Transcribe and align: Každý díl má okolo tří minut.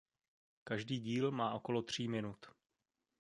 Každý 0.63 0.99
díl 0.99 1.31
má 1.31 1.53
okolo 1.53 1.81
tří 1.81 2.07
minut. 2.07 2.45